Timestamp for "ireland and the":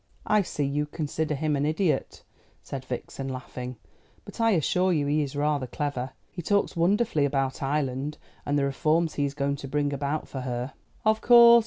7.61-8.65